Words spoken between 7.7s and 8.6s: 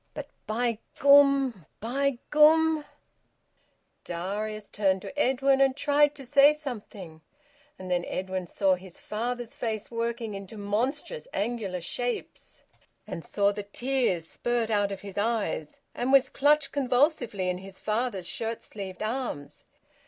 and then Edwin